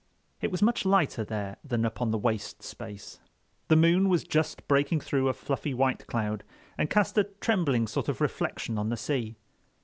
It 0.41 0.49
was 0.49 0.63
much 0.63 0.83
lighter 0.83 1.23
there 1.23 1.57
than 1.63 1.85
up 1.85 2.01
on 2.01 2.09
the 2.09 2.17
waste 2.17 2.63
space. 2.63 3.19
The 3.67 3.75
moon 3.75 4.09
was 4.09 4.23
just 4.23 4.67
breaking 4.67 5.01
through 5.01 5.29
a 5.29 5.33
fluffy 5.33 5.75
white 5.75 6.07
cloud 6.07 6.43
and 6.75 6.89
cast 6.89 7.19
a 7.19 7.25
trembling 7.25 7.85
sort 7.85 8.09
of 8.09 8.19
reflection 8.19 8.79
on 8.79 8.89
the 8.89 8.97
sea. 8.97 9.35